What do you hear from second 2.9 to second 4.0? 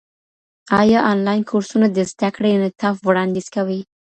وړاندیز کوي؟